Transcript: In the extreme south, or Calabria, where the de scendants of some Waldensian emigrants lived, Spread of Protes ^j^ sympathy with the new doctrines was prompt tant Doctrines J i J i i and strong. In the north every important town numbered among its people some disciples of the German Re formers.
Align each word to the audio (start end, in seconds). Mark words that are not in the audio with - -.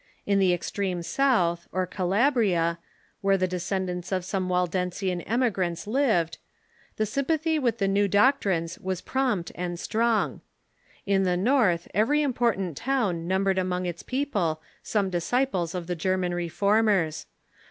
In 0.25 0.39
the 0.39 0.51
extreme 0.51 1.03
south, 1.03 1.67
or 1.71 1.85
Calabria, 1.85 2.79
where 3.21 3.37
the 3.37 3.47
de 3.47 3.57
scendants 3.59 4.11
of 4.11 4.25
some 4.25 4.49
Waldensian 4.49 5.21
emigrants 5.27 5.85
lived, 5.85 6.39
Spread 6.93 6.93
of 6.93 6.97
Protes 6.97 7.07
^j^ 7.11 7.13
sympathy 7.13 7.59
with 7.59 7.77
the 7.77 7.87
new 7.87 8.07
doctrines 8.07 8.79
was 8.79 8.99
prompt 8.99 9.49
tant 9.49 9.57
Doctrines 9.77 9.87
J 9.87 9.99
i 9.99 10.01
J 10.01 10.01
i 10.01 10.01
i 10.01 10.09
and 10.25 10.33
strong. 10.33 10.41
In 11.05 11.21
the 11.21 11.37
north 11.37 11.87
every 11.93 12.23
important 12.23 12.75
town 12.77 13.27
numbered 13.27 13.59
among 13.59 13.85
its 13.85 14.01
people 14.01 14.59
some 14.81 15.11
disciples 15.11 15.75
of 15.75 15.85
the 15.85 15.95
German 15.95 16.33
Re 16.33 16.49
formers. 16.49 17.27